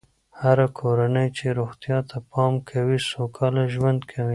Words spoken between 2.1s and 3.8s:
پام کوي، سوکاله